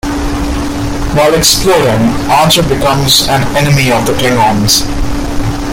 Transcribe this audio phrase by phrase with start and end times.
[1.13, 4.81] While exploring, Archer becomes an enemy of the Klingons.